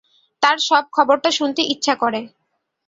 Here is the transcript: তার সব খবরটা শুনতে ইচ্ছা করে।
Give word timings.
তার 0.43 0.57
সব 0.59 0.83
খবরটা 0.93 1.29
শুনতে 1.31 1.61
ইচ্ছা 1.73 1.93
করে। 1.95 2.21